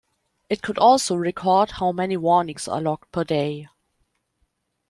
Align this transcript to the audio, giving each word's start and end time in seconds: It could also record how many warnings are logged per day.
It 0.49 0.63
could 0.63 0.79
also 0.79 1.13
record 1.15 1.73
how 1.73 1.91
many 1.91 2.17
warnings 2.17 2.67
are 2.67 2.81
logged 2.81 3.11
per 3.11 3.23
day. 3.23 3.67